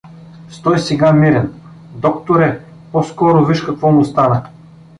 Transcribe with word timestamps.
—Стой 0.49 0.79
сега 0.79 1.11
мирен… 1.13 1.53
Докторе, 1.95 2.61
по-скоро 2.91 3.45
виж 3.45 3.61
какво 3.63 3.91
му 3.91 4.05
стана! 4.05 4.43